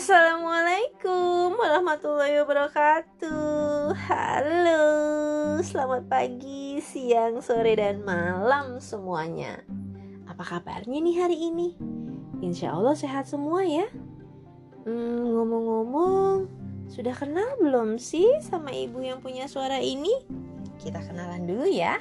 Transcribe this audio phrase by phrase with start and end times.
[0.00, 3.92] Assalamualaikum warahmatullahi wabarakatuh.
[3.92, 4.84] Halo,
[5.60, 9.60] selamat pagi, siang, sore, dan malam semuanya.
[10.24, 11.76] Apa kabarnya nih hari ini?
[12.40, 13.84] Insya Allah sehat semua ya.
[14.88, 16.48] Hmm, ngomong-ngomong,
[16.88, 20.16] sudah kenal belum sih sama ibu yang punya suara ini?
[20.80, 22.00] Kita kenalan dulu ya.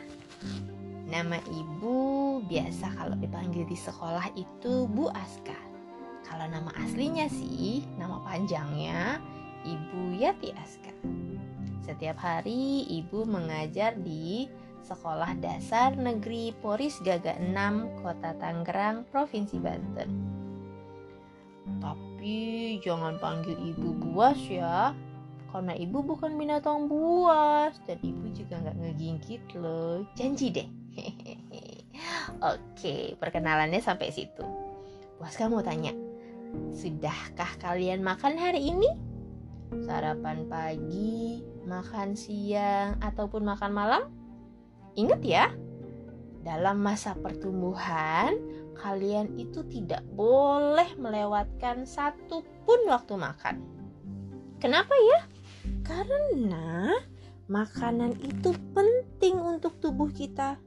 [1.03, 5.68] Nama ibu biasa kalau dipanggil di sekolah itu Bu Aska.
[6.29, 9.17] Kalau nama aslinya sih, nama panjangnya
[9.65, 10.93] Ibu Yati Aska.
[11.81, 14.45] Setiap hari ibu mengajar di
[14.85, 20.09] Sekolah Dasar Negeri Poris Gaga 6, Kota Tangerang, Provinsi Banten.
[21.81, 24.93] Tapi jangan panggil ibu buas ya,
[25.49, 30.05] karena ibu bukan binatang buas dan ibu juga nggak ngegigit loh.
[30.13, 30.69] Janji deh.
[32.53, 34.45] Oke, perkenalannya sampai situ.
[35.17, 35.91] Buas kamu tanya,
[36.73, 38.89] Sudahkah kalian makan hari ini?
[39.85, 44.03] Sarapan pagi, makan siang, ataupun makan malam?
[44.97, 45.53] Ingat ya,
[46.41, 48.33] dalam masa pertumbuhan,
[48.79, 53.61] kalian itu tidak boleh melewatkan satu pun waktu makan.
[54.57, 55.19] Kenapa ya?
[55.85, 56.97] Karena
[57.45, 60.57] makanan itu penting untuk tubuh kita.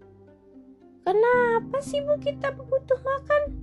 [1.03, 3.62] Kenapa sih bu kita butuh makan?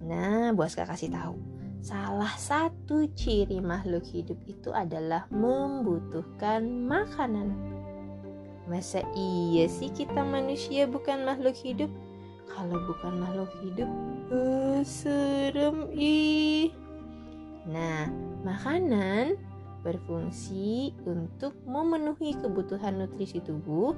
[0.00, 1.36] Nah, Bu Aska kasih tahu.
[1.80, 7.56] Salah satu ciri makhluk hidup itu adalah membutuhkan makanan.
[8.68, 11.88] Masa iya sih kita manusia bukan makhluk hidup?
[12.52, 13.88] Kalau bukan makhluk hidup,
[14.28, 16.68] uh, serem ih.
[17.64, 18.10] Nah,
[18.44, 19.40] makanan
[19.80, 23.96] berfungsi untuk memenuhi kebutuhan nutrisi tubuh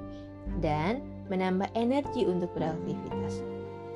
[0.63, 3.43] dan menambah energi untuk beraktivitas.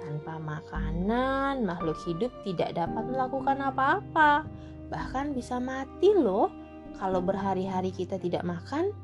[0.07, 4.47] Tanpa makanan, makhluk hidup tidak dapat melakukan apa-apa.
[4.87, 6.47] Bahkan bisa mati loh
[6.95, 8.95] kalau berhari-hari kita tidak makan.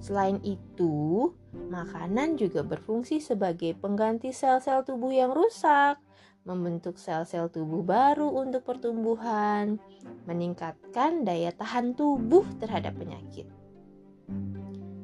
[0.00, 1.28] Selain itu,
[1.68, 6.00] makanan juga berfungsi sebagai pengganti sel-sel tubuh yang rusak,
[6.48, 9.76] membentuk sel-sel tubuh baru untuk pertumbuhan,
[10.24, 13.44] meningkatkan daya tahan tubuh terhadap penyakit.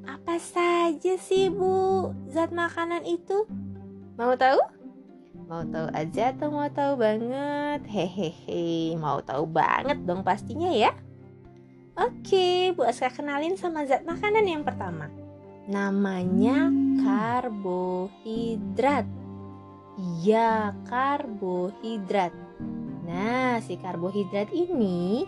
[0.08, 3.44] Apa saja sih, Bu, zat makanan itu?
[4.16, 4.79] Mau tahu?
[5.30, 7.86] Mau tahu aja atau mau tahu banget?
[7.86, 10.90] Hehehe, mau tahu banget dong pastinya ya.
[11.98, 15.10] Oke, Bu Aska kenalin sama zat makanan yang pertama.
[15.70, 16.70] Namanya
[17.02, 19.06] karbohidrat.
[20.00, 22.32] Iya, karbohidrat.
[23.06, 25.26] Nah, si karbohidrat ini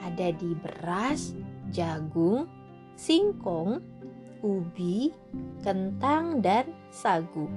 [0.00, 1.34] ada di beras,
[1.74, 2.46] jagung,
[2.94, 3.82] singkong,
[4.40, 5.12] ubi,
[5.60, 7.50] kentang, dan sagu.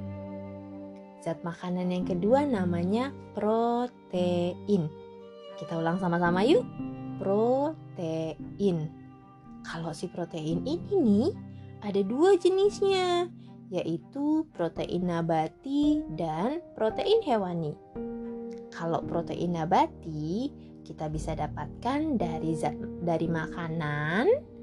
[1.23, 4.89] Zat makanan yang kedua namanya protein.
[5.57, 6.63] Kita ulang sama-sama yuk.
[7.17, 8.89] Protein.
[9.65, 11.29] Kalau si protein ini nih
[11.83, 13.27] ada dua jenisnya,
[13.73, 17.75] yaitu protein nabati dan protein hewani.
[18.71, 20.53] Kalau protein nabati
[20.87, 24.55] kita bisa dapatkan dari zat dari makanan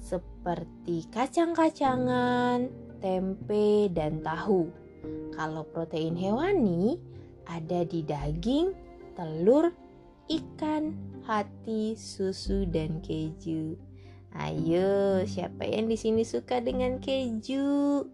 [0.00, 2.72] seperti kacang-kacangan,
[3.04, 4.72] tempe, dan tahu.
[5.34, 7.00] Kalau protein hewani
[7.48, 8.76] ada di daging,
[9.16, 9.72] telur,
[10.30, 10.94] ikan,
[11.26, 13.74] hati, susu, dan keju.
[14.30, 18.06] Ayo, siapa yang di sini suka dengan keju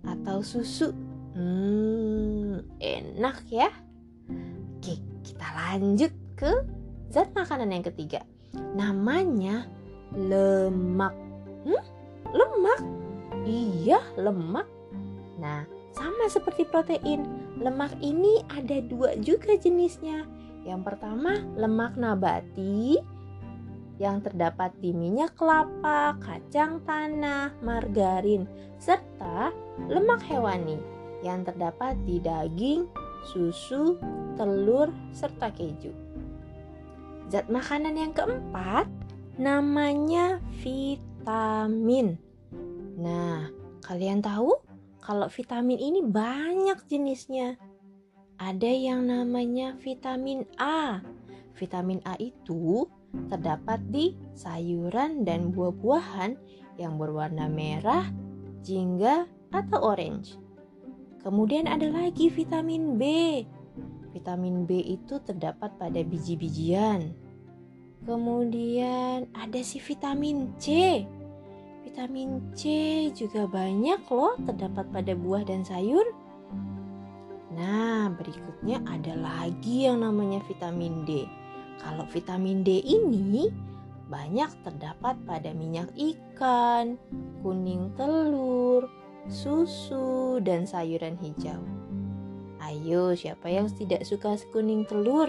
[0.00, 0.96] atau susu?
[1.36, 3.68] Hmm, enak ya.
[4.80, 6.52] Oke, kita lanjut ke
[7.12, 8.24] zat makanan yang ketiga.
[8.72, 9.68] Namanya
[10.16, 11.12] lemak.
[11.68, 11.84] Hmm?
[12.32, 12.80] Lemak?
[13.44, 14.68] Iya, lemak.
[15.36, 17.28] Nah, sama seperti protein,
[17.60, 20.24] lemak ini ada dua juga jenisnya.
[20.64, 22.96] Yang pertama, lemak nabati
[24.00, 28.48] yang terdapat di minyak kelapa, kacang tanah, margarin,
[28.80, 29.52] serta
[29.86, 30.80] lemak hewani
[31.22, 32.88] yang terdapat di daging,
[33.30, 34.00] susu,
[34.34, 35.94] telur, serta keju.
[37.30, 38.90] Zat makanan yang keempat
[39.38, 42.18] namanya vitamin.
[42.98, 43.48] Nah,
[43.86, 44.61] kalian tahu
[45.02, 47.58] kalau vitamin ini banyak jenisnya.
[48.38, 51.02] Ada yang namanya vitamin A.
[51.58, 52.86] Vitamin A itu
[53.28, 56.38] terdapat di sayuran dan buah-buahan
[56.80, 58.08] yang berwarna merah,
[58.64, 60.40] jingga, atau orange.
[61.20, 63.02] Kemudian ada lagi vitamin B.
[64.16, 67.14] Vitamin B itu terdapat pada biji-bijian.
[68.02, 71.06] Kemudian ada si vitamin C
[71.92, 72.64] Vitamin C
[73.12, 76.08] juga banyak loh terdapat pada buah dan sayur.
[77.52, 81.28] Nah, berikutnya ada lagi yang namanya vitamin D.
[81.84, 83.52] Kalau vitamin D ini
[84.08, 86.96] banyak terdapat pada minyak ikan,
[87.44, 88.88] kuning telur,
[89.28, 91.60] susu, dan sayuran hijau.
[92.64, 95.28] Ayo, siapa yang tidak suka kuning telur?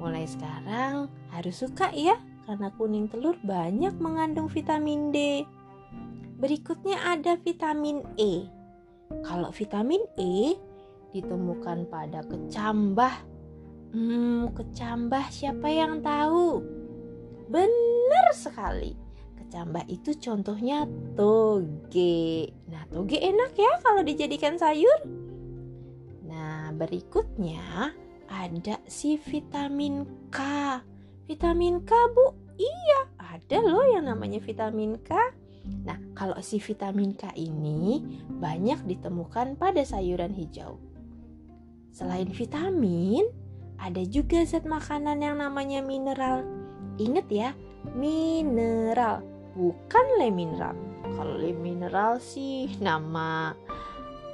[0.00, 2.16] Mulai sekarang harus suka ya,
[2.48, 5.44] karena kuning telur banyak mengandung vitamin D.
[6.38, 8.46] Berikutnya ada vitamin E.
[9.22, 10.58] Kalau vitamin E
[11.14, 13.34] ditemukan pada kecambah
[13.94, 16.58] Hmm, kecambah siapa yang tahu?
[17.46, 18.98] Benar sekali.
[19.38, 20.82] Kecambah itu contohnya
[21.14, 22.50] toge.
[22.66, 24.98] Nah, toge enak ya kalau dijadikan sayur.
[26.26, 27.94] Nah, berikutnya
[28.26, 30.02] ada si vitamin
[30.34, 30.42] K.
[31.30, 32.34] Vitamin K, Bu?
[32.58, 35.14] Iya, ada loh yang namanya vitamin K.
[35.64, 40.76] Nah, kalau si vitamin K ini banyak ditemukan pada sayuran hijau.
[41.94, 43.24] Selain vitamin,
[43.80, 46.44] ada juga zat makanan yang namanya mineral.
[47.00, 47.50] Ingat ya,
[47.96, 49.24] mineral,
[49.56, 50.76] bukan le mineral.
[51.14, 53.54] Kalau le mineral sih nama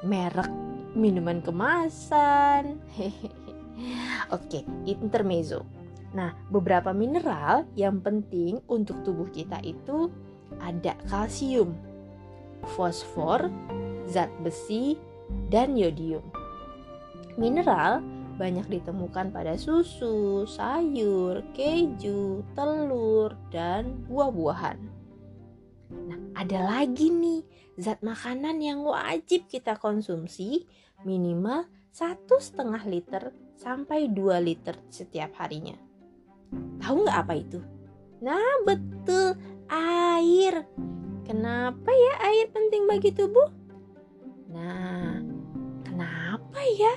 [0.07, 0.51] merek
[0.97, 2.79] minuman kemasan.
[4.37, 5.67] Oke, intermezzo.
[6.11, 10.11] Nah, beberapa mineral yang penting untuk tubuh kita itu
[10.59, 11.77] ada kalsium,
[12.75, 13.47] fosfor,
[14.11, 14.99] zat besi,
[15.53, 16.25] dan yodium.
[17.39, 18.03] Mineral
[18.41, 24.79] banyak ditemukan pada susu, sayur, keju, telur, dan buah-buahan.
[25.91, 27.45] Nah, ada lagi nih
[27.77, 30.65] zat makanan yang wajib kita konsumsi
[31.05, 35.77] minimal satu setengah liter sampai 2 liter setiap harinya.
[36.81, 37.61] Tahu nggak apa itu?
[38.25, 39.37] Nah, betul,
[39.71, 40.67] air.
[41.25, 43.55] Kenapa ya air penting bagi tubuh?
[44.51, 45.23] Nah,
[45.87, 46.95] kenapa ya?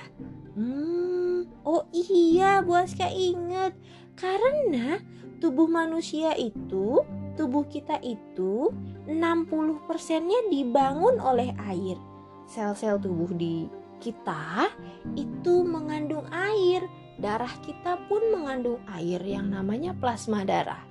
[0.58, 1.34] Hmm,
[1.64, 3.72] Oh iya, Bu Aska ingat.
[4.20, 5.00] Karena
[5.40, 7.00] tubuh manusia itu,
[7.40, 8.68] tubuh kita itu
[9.08, 11.96] 60 persennya dibangun oleh air.
[12.44, 13.64] Sel-sel tubuh di
[13.96, 14.68] kita
[15.16, 16.84] itu mengandung air.
[17.16, 20.84] Darah kita pun mengandung air yang namanya plasma darah.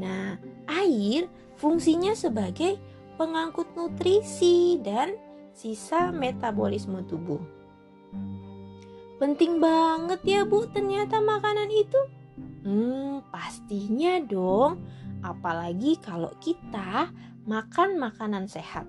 [0.00, 2.76] Nah, air fungsinya sebagai
[3.14, 5.14] pengangkut nutrisi dan
[5.54, 7.40] sisa metabolisme tubuh.
[9.22, 12.00] Penting banget ya bu ternyata makanan itu.
[12.66, 14.82] Hmm, pastinya dong.
[15.22, 17.08] Apalagi kalau kita
[17.46, 18.84] makan makanan sehat.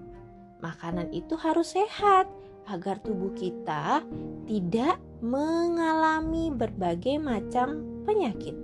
[0.59, 2.25] Makanan itu harus sehat
[2.65, 4.01] agar tubuh kita
[4.49, 8.57] tidak mengalami berbagai macam penyakit.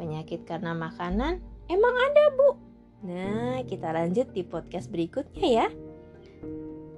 [0.00, 2.48] Penyakit karena makanan emang ada, Bu.
[3.06, 5.68] Nah, kita lanjut di podcast berikutnya ya.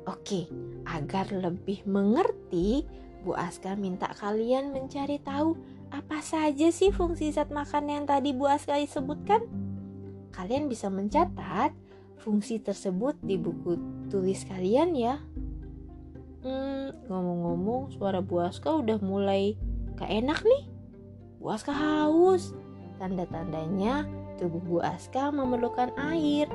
[0.09, 0.49] Oke,
[0.89, 2.89] agar lebih mengerti
[3.21, 5.61] Bu Aska minta kalian mencari tahu
[5.93, 9.45] apa saja sih fungsi zat makan yang tadi Bu Aska sebutkan.
[10.33, 11.77] Kalian bisa mencatat
[12.17, 13.77] fungsi tersebut di buku
[14.09, 15.21] tulis kalian ya.
[16.41, 19.61] Hmm, ngomong-ngomong suara Bu Aska udah mulai
[20.01, 20.65] gak enak nih.
[21.37, 22.57] Bu Aska haus.
[22.97, 24.09] Tanda-tandanya
[24.41, 26.49] tubuh Bu Aska memerlukan air.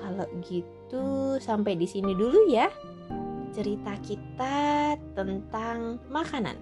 [0.00, 2.72] Kalau gitu sampai di sini dulu ya
[3.52, 6.56] cerita kita tentang makanan.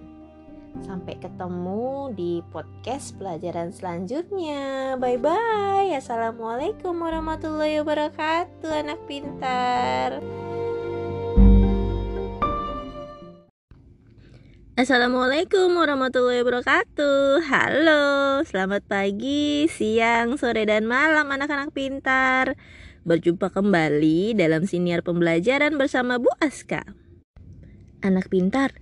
[0.83, 4.93] Sampai ketemu di podcast pelajaran selanjutnya.
[4.99, 5.89] Bye bye.
[5.97, 10.21] Assalamualaikum warahmatullahi wabarakatuh, anak pintar.
[14.77, 18.05] Assalamualaikum warahmatullahi wabarakatuh Halo,
[18.45, 22.53] selamat pagi, siang, sore, dan malam anak-anak pintar
[23.01, 26.85] Berjumpa kembali dalam siniar pembelajaran bersama Bu Aska.
[28.05, 28.77] Anak pintar,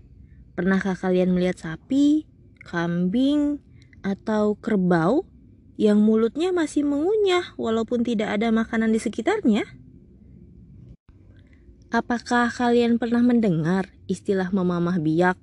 [0.60, 2.28] pernahkah kalian melihat sapi,
[2.68, 3.64] kambing,
[4.04, 5.24] atau kerbau
[5.80, 9.64] yang mulutnya masih mengunyah walaupun tidak ada makanan di sekitarnya?
[11.88, 15.40] Apakah kalian pernah mendengar istilah memamah biak?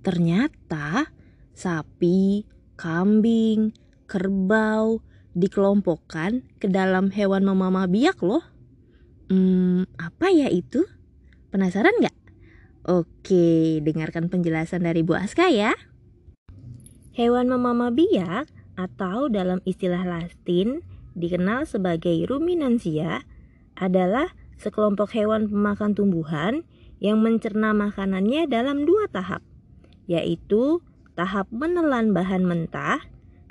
[0.00, 1.12] Ternyata
[1.52, 2.48] sapi,
[2.80, 3.76] kambing,
[4.08, 5.04] kerbau,
[5.36, 8.42] dikelompokkan ke dalam hewan memamah biak loh.
[9.30, 10.82] Hmm, apa ya itu?
[11.54, 12.16] Penasaran nggak?
[12.88, 15.76] Oke, dengarkan penjelasan dari Bu Aska ya.
[17.14, 18.48] Hewan memamah biak
[18.80, 20.80] atau dalam istilah Latin
[21.12, 23.28] dikenal sebagai ruminansia
[23.76, 26.64] adalah sekelompok hewan pemakan tumbuhan
[27.00, 29.44] yang mencerna makanannya dalam dua tahap,
[30.10, 30.82] yaitu
[31.14, 32.98] tahap menelan bahan mentah,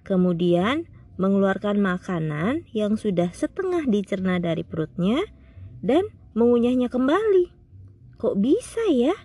[0.03, 5.23] kemudian mengeluarkan makanan yang sudah setengah dicerna dari perutnya
[5.79, 7.55] dan mengunyahnya kembali.
[8.19, 9.15] Kok bisa ya?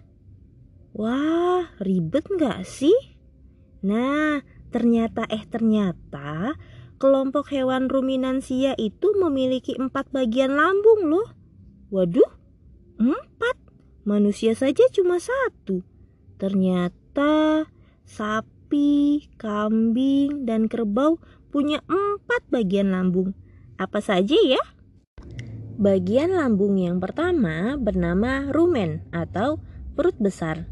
[0.95, 2.95] Wah, ribet nggak sih?
[3.83, 4.38] Nah,
[4.71, 6.55] ternyata eh ternyata
[7.03, 11.29] kelompok hewan ruminansia itu memiliki empat bagian lambung loh.
[11.91, 12.31] Waduh,
[13.03, 13.57] empat.
[14.07, 15.83] Manusia saja cuma satu.
[16.38, 17.04] Ternyata
[18.04, 21.18] sapi, kambing, dan kerbau
[21.54, 23.35] punya empat bagian lambung.
[23.78, 24.62] Apa saja ya?
[25.75, 29.59] Bagian lambung yang pertama bernama rumen atau
[29.99, 30.71] perut besar.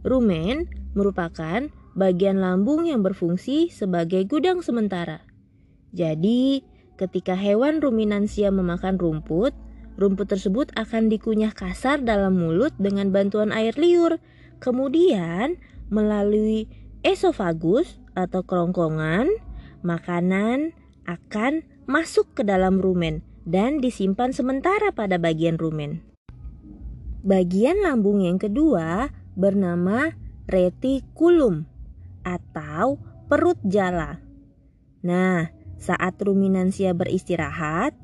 [0.00, 5.20] Rumen merupakan bagian lambung yang berfungsi sebagai gudang sementara.
[5.92, 6.64] Jadi,
[6.96, 9.52] ketika hewan ruminansia memakan rumput,
[10.00, 14.16] rumput tersebut akan dikunyah kasar dalam mulut dengan bantuan air liur.
[14.62, 16.68] Kemudian, melalui
[17.04, 19.28] esofagus atau kerongkongan,
[19.84, 20.76] makanan
[21.08, 26.04] akan masuk ke dalam rumen dan disimpan sementara pada bagian rumen.
[27.24, 30.12] Bagian lambung yang kedua bernama
[30.48, 31.64] retikulum
[32.24, 34.20] atau perut jala.
[35.04, 37.94] Nah, saat ruminansia beristirahat,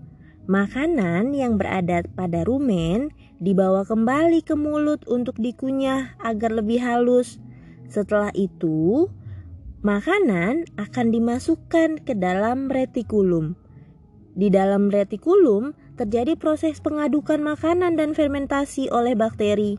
[0.47, 3.11] makanan yang berada pada rumen
[3.43, 7.41] dibawa kembali ke mulut untuk dikunyah agar lebih halus.
[7.95, 9.07] Setelah itu,
[9.87, 13.55] makanan akan dimasukkan ke dalam retikulum.
[14.35, 19.79] Di dalam retikulum terjadi proses pengadukan makanan dan fermentasi oleh bakteri.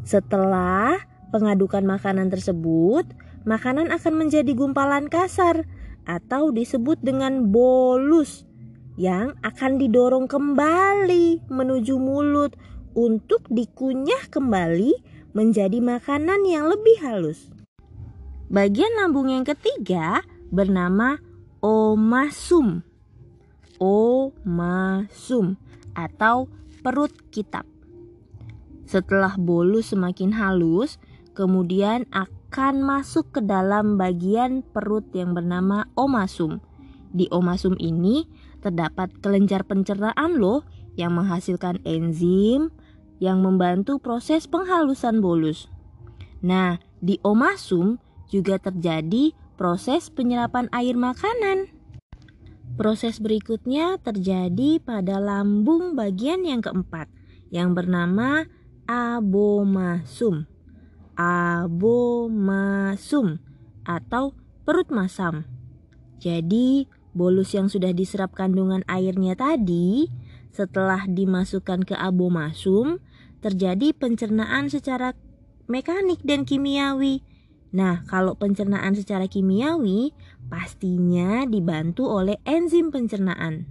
[0.00, 0.96] Setelah
[1.28, 3.04] pengadukan makanan tersebut,
[3.44, 5.68] makanan akan menjadi gumpalan kasar
[6.08, 8.48] atau disebut dengan bolus
[8.96, 12.56] yang akan didorong kembali menuju mulut
[12.96, 15.07] untuk dikunyah kembali
[15.38, 17.46] menjadi makanan yang lebih halus.
[18.50, 21.22] Bagian lambung yang ketiga bernama
[21.62, 22.82] omasum.
[23.78, 25.54] Omasum
[25.94, 26.50] atau
[26.82, 27.62] perut kitab.
[28.82, 30.98] Setelah bolus semakin halus,
[31.38, 36.58] kemudian akan masuk ke dalam bagian perut yang bernama omasum.
[37.14, 38.26] Di omasum ini
[38.58, 40.66] terdapat kelenjar pencernaan loh
[40.98, 42.74] yang menghasilkan enzim
[43.18, 45.66] yang membantu proses penghalusan bolus.
[46.42, 47.98] Nah, di omasum
[48.30, 51.70] juga terjadi proses penyerapan air makanan.
[52.78, 57.10] Proses berikutnya terjadi pada lambung bagian yang keempat
[57.50, 58.46] yang bernama
[58.86, 60.46] abomasum
[61.18, 61.82] abomasum
[63.82, 65.42] atau perut masam.
[66.22, 70.06] Jadi, bolus yang sudah diserap kandungan airnya tadi
[70.54, 73.02] setelah dimasukkan ke abomasum
[73.44, 75.14] terjadi pencernaan secara
[75.70, 77.22] mekanik dan kimiawi.
[77.70, 80.16] Nah, kalau pencernaan secara kimiawi
[80.48, 83.68] pastinya dibantu oleh enzim pencernaan.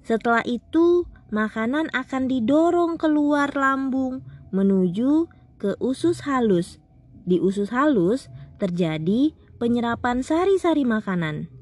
[0.00, 5.28] Setelah itu, makanan akan didorong keluar lambung menuju
[5.60, 6.80] ke usus halus.
[7.28, 11.52] Di usus halus terjadi penyerapan sari-sari makanan.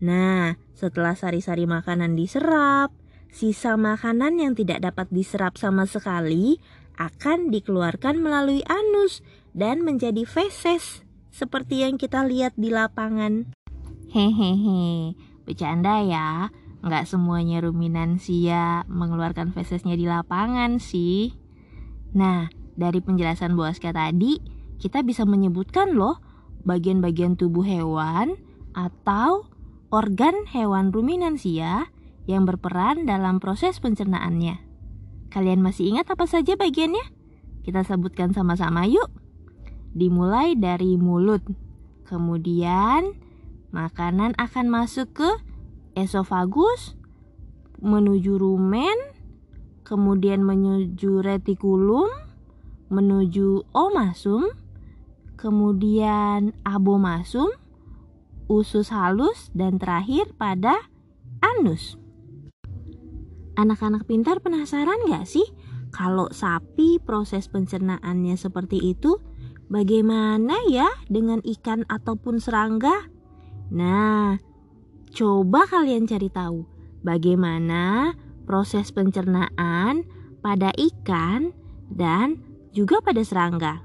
[0.00, 2.94] Nah, setelah sari-sari makanan diserap,
[3.32, 6.58] sisa makanan yang tidak dapat diserap sama sekali
[6.98, 9.22] akan dikeluarkan melalui anus
[9.54, 13.54] dan menjadi feses seperti yang kita lihat di lapangan.
[14.10, 15.14] Hehehe,
[15.46, 16.50] bercanda ya.
[16.78, 21.34] Nggak semuanya ruminansia mengeluarkan fesesnya di lapangan sih.
[22.14, 24.38] Nah, dari penjelasan Bu Aska tadi,
[24.78, 26.22] kita bisa menyebutkan loh
[26.62, 28.38] bagian-bagian tubuh hewan
[28.74, 29.50] atau
[29.90, 31.90] organ hewan ruminansia
[32.28, 34.60] yang berperan dalam proses pencernaannya.
[35.32, 37.02] Kalian masih ingat apa saja bagiannya?
[37.64, 39.08] Kita sebutkan sama-sama yuk.
[39.96, 41.40] Dimulai dari mulut.
[42.04, 43.16] Kemudian
[43.72, 45.30] makanan akan masuk ke
[45.96, 46.96] esofagus,
[47.80, 48.96] menuju rumen,
[49.84, 52.08] kemudian menuju retikulum,
[52.88, 54.48] menuju omasum,
[55.36, 57.52] kemudian abomasum,
[58.48, 60.88] usus halus, dan terakhir pada
[61.40, 62.00] anus.
[63.58, 65.42] Anak-anak pintar penasaran gak sih
[65.90, 69.18] kalau sapi proses pencernaannya seperti itu?
[69.66, 73.10] Bagaimana ya dengan ikan ataupun serangga?
[73.74, 74.38] Nah,
[75.10, 76.62] coba kalian cari tahu
[77.02, 78.14] bagaimana
[78.46, 80.06] proses pencernaan
[80.38, 81.50] pada ikan
[81.90, 82.38] dan
[82.70, 83.82] juga pada serangga.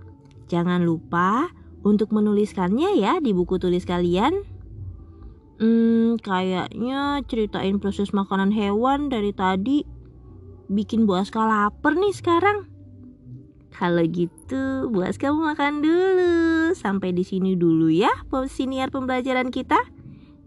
[0.54, 1.50] Jangan lupa
[1.82, 4.53] untuk menuliskannya ya di buku tulis kalian.
[5.64, 9.88] Hmm, kayaknya ceritain proses makanan hewan dari tadi
[10.68, 12.68] bikin Bu Aska lapar nih sekarang.
[13.72, 16.76] Kalau gitu, Bu Aska mau makan dulu.
[16.76, 18.12] Sampai di sini dulu ya
[18.52, 19.80] siniar pembelajaran kita.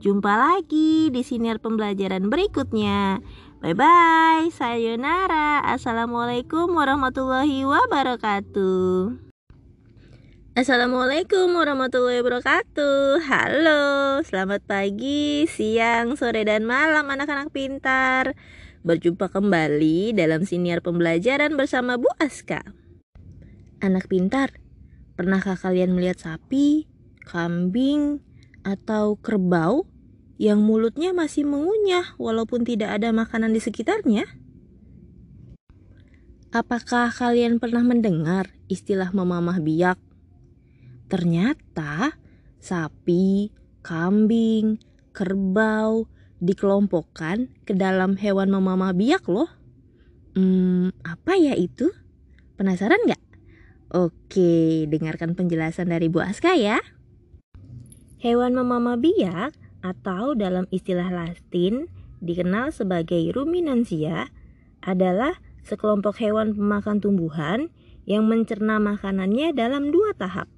[0.05, 3.25] Jumpa lagi di siniar pembelajaran berikutnya.
[3.65, 5.65] Bye bye, sayonara.
[5.65, 9.26] Assalamualaikum warahmatullahi wabarakatuh.
[10.57, 18.33] Assalamualaikum warahmatullahi wabarakatuh Halo, selamat pagi, siang, sore, dan malam anak-anak pintar
[18.81, 22.65] Berjumpa kembali dalam siniar pembelajaran bersama Bu Aska
[23.85, 24.57] Anak pintar,
[25.21, 26.89] pernahkah kalian melihat sapi,
[27.29, 28.25] kambing,
[28.65, 29.85] atau kerbau
[30.41, 34.25] yang mulutnya masih mengunyah walaupun tidak ada makanan di sekitarnya?
[36.49, 40.06] Apakah kalian pernah mendengar istilah memamah biak?
[41.07, 42.19] Ternyata
[42.59, 43.55] sapi,
[43.87, 44.83] kambing,
[45.15, 46.11] kerbau
[46.43, 49.47] dikelompokkan ke dalam hewan memamah biak loh.
[50.35, 51.95] Hmm, apa ya itu?
[52.59, 53.23] Penasaran nggak?
[53.95, 56.83] Oke, dengarkan penjelasan dari Bu Aska ya.
[58.19, 59.55] Hewan memamah biak
[59.87, 61.87] atau dalam istilah Latin
[62.19, 64.27] dikenal sebagai ruminansia
[64.83, 67.71] adalah sekelompok hewan pemakan tumbuhan
[68.11, 70.51] yang mencerna makanannya dalam dua tahap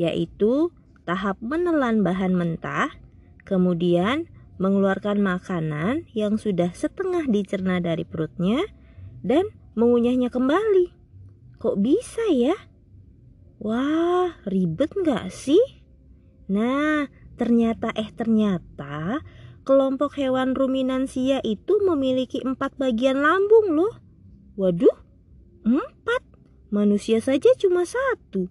[0.00, 0.72] yaitu
[1.04, 2.88] tahap menelan bahan mentah,
[3.44, 8.64] kemudian mengeluarkan makanan yang sudah setengah dicerna dari perutnya,
[9.20, 10.96] dan mengunyahnya kembali.
[11.60, 12.56] Kok bisa ya?
[13.60, 15.60] Wah, ribet nggak sih?
[16.48, 17.04] Nah,
[17.36, 19.20] ternyata eh ternyata
[19.68, 23.94] kelompok hewan ruminansia itu memiliki empat bagian lambung loh.
[24.56, 24.96] Waduh,
[25.68, 26.22] empat.
[26.72, 28.48] Manusia saja cuma satu.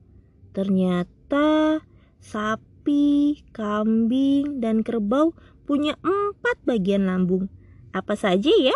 [0.53, 1.85] Ternyata Ternyata
[2.17, 5.37] sapi, kambing, dan kerbau
[5.69, 7.53] punya empat bagian lambung.
[7.93, 8.73] Apa saja ya?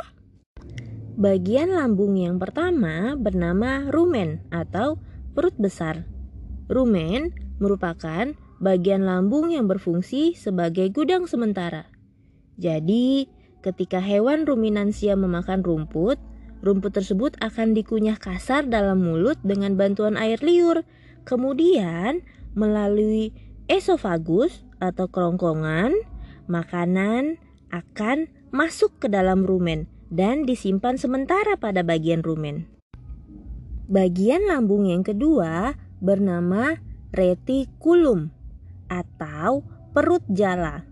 [1.17, 5.01] Bagian lambung yang pertama bernama rumen atau
[5.33, 6.05] perut besar.
[6.69, 11.89] Rumen merupakan bagian lambung yang berfungsi sebagai gudang sementara.
[12.61, 13.33] Jadi,
[13.65, 16.21] ketika hewan ruminansia memakan rumput,
[16.61, 20.85] rumput tersebut akan dikunyah kasar dalam mulut dengan bantuan air liur.
[21.25, 22.21] Kemudian,
[22.53, 23.33] melalui
[23.67, 25.93] esofagus atau kerongkongan,
[26.45, 27.41] makanan
[27.73, 32.69] akan masuk ke dalam rumen dan disimpan sementara pada bagian rumen.
[33.89, 36.77] Bagian lambung yang kedua bernama
[37.09, 38.29] retikulum
[38.89, 40.85] atau perut jala.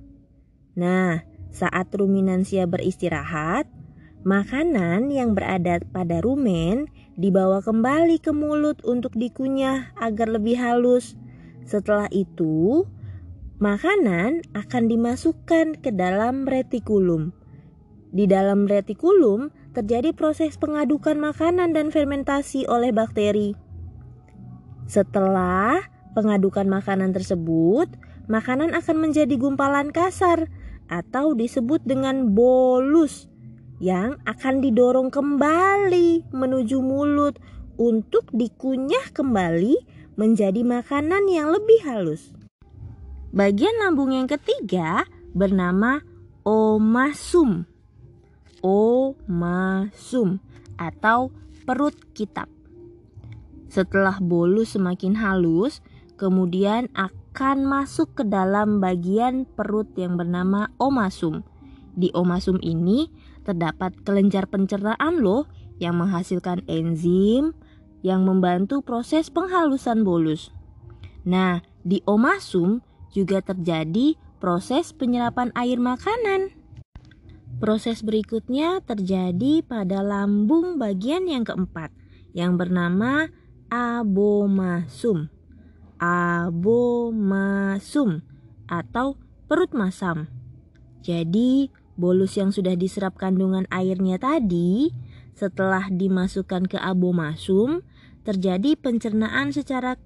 [0.74, 1.22] Nah,
[1.54, 3.70] saat ruminansia beristirahat,
[4.26, 11.14] makanan yang berada pada rumen dibawa kembali ke mulut untuk dikunyah agar lebih halus
[11.66, 12.86] setelah itu,
[13.62, 17.34] makanan akan dimasukkan ke dalam retikulum.
[18.12, 23.56] Di dalam retikulum terjadi proses pengadukan makanan dan fermentasi oleh bakteri.
[24.90, 25.80] Setelah
[26.12, 27.88] pengadukan makanan tersebut,
[28.28, 30.52] makanan akan menjadi gumpalan kasar
[30.92, 33.32] atau disebut dengan bolus
[33.80, 37.40] yang akan didorong kembali menuju mulut
[37.80, 42.32] untuk dikunyah kembali menjadi makanan yang lebih halus.
[43.32, 46.04] Bagian lambung yang ketiga bernama
[46.44, 47.64] omasum.
[48.60, 50.44] Omasum
[50.76, 51.32] atau
[51.64, 52.52] perut kitab.
[53.72, 55.80] Setelah bolus semakin halus,
[56.20, 61.48] kemudian akan masuk ke dalam bagian perut yang bernama omasum.
[61.96, 63.08] Di omasum ini
[63.48, 65.48] terdapat kelenjar pencernaan loh
[65.80, 67.56] yang menghasilkan enzim,
[68.02, 70.50] yang membantu proses penghalusan bolus.
[71.26, 72.82] Nah, di omasum
[73.14, 76.50] juga terjadi proses penyerapan air makanan.
[77.62, 81.94] Proses berikutnya terjadi pada lambung bagian yang keempat
[82.34, 83.30] yang bernama
[83.70, 85.30] abomasum.
[86.02, 87.30] Abomasum
[88.66, 90.26] atau perut masam.
[91.06, 91.70] Jadi,
[92.02, 94.90] bolus yang sudah diserap kandungan airnya tadi
[95.38, 97.86] setelah dimasukkan ke abomasum
[98.22, 99.98] terjadi pencernaan secara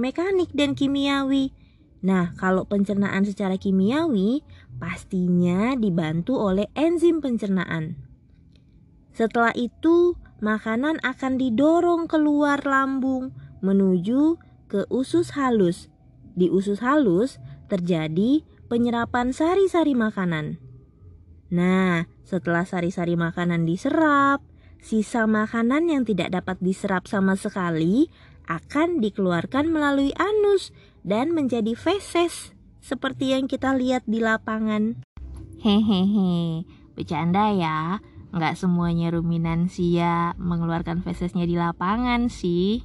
[0.00, 1.52] mekanik dan kimiawi.
[1.98, 4.46] Nah, kalau pencernaan secara kimiawi
[4.78, 7.98] pastinya dibantu oleh enzim pencernaan.
[9.10, 14.38] Setelah itu, makanan akan didorong keluar lambung menuju
[14.70, 15.90] ke usus halus.
[16.38, 20.62] Di usus halus terjadi penyerapan sari-sari makanan.
[21.50, 24.44] Nah, setelah sari-sari makanan diserap,
[24.82, 28.08] sisa makanan yang tidak dapat diserap sama sekali
[28.48, 30.72] akan dikeluarkan melalui anus
[31.04, 35.04] dan menjadi feses seperti yang kita lihat di lapangan.
[35.60, 36.64] Hehehe,
[36.96, 38.00] bercanda ya.
[38.28, 42.84] Nggak semuanya ruminansia mengeluarkan fesesnya di lapangan sih.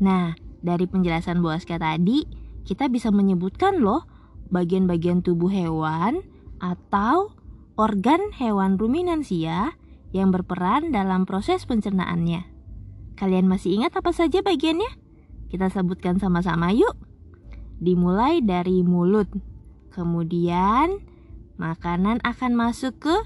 [0.00, 2.24] Nah, dari penjelasan Bu Aska tadi,
[2.64, 4.08] kita bisa menyebutkan loh
[4.48, 6.24] bagian-bagian tubuh hewan
[6.60, 7.36] atau
[7.76, 9.76] organ hewan ruminansia
[10.14, 12.46] yang berperan dalam proses pencernaannya.
[13.18, 14.88] Kalian masih ingat apa saja bagiannya?
[15.50, 16.94] Kita sebutkan sama-sama yuk.
[17.82, 19.26] Dimulai dari mulut.
[19.90, 21.02] Kemudian
[21.58, 23.16] makanan akan masuk ke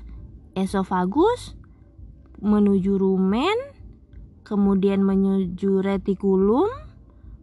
[0.56, 1.56] esofagus,
[2.40, 3.56] menuju rumen,
[4.44, 6.68] kemudian menuju retikulum,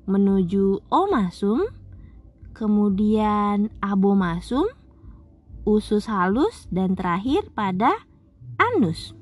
[0.06, 1.66] menuju omasum,
[2.54, 4.70] kemudian abomasum,
[5.66, 8.06] usus halus, dan terakhir pada
[8.62, 9.15] anus.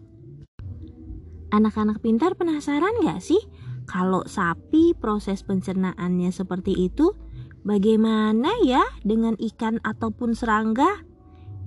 [1.53, 3.37] Anak-anak pintar penasaran gak sih
[3.85, 7.13] kalau sapi proses pencernaannya seperti itu?
[7.61, 11.05] Bagaimana ya dengan ikan ataupun serangga?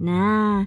[0.03, 0.67] Nah,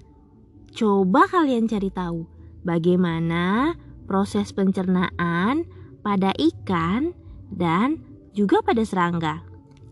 [0.71, 2.23] coba kalian cari tahu
[2.63, 3.75] bagaimana
[4.08, 5.67] proses pencernaan
[5.99, 7.12] pada ikan
[7.51, 7.99] dan
[8.32, 9.43] juga pada serangga.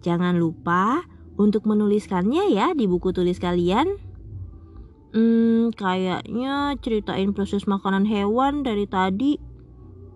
[0.07, 1.03] Jangan lupa
[1.35, 4.06] untuk menuliskannya ya di buku tulis kalian.
[5.15, 9.39] Hmm, kayaknya ceritain proses makanan hewan dari tadi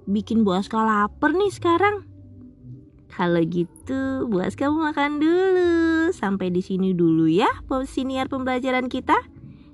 [0.03, 2.03] bikin Bu Aska lapar nih sekarang.
[3.11, 6.11] Kalau gitu, Bu Aska mau makan dulu.
[6.11, 7.47] Sampai di sini dulu ya
[7.87, 9.15] siniar pembelajaran kita.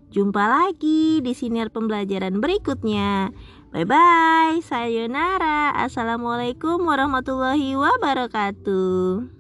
[0.08, 3.36] Jumpa lagi di siniar pembelajaran berikutnya.
[3.76, 5.76] Bye bye, sayonara.
[5.76, 9.36] Assalamualaikum warahmatullahi wabarakatuh.